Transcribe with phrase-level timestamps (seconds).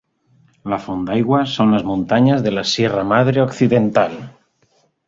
[0.73, 4.19] La font d'aigua són les muntanyes de la Sierra Madre Occidental.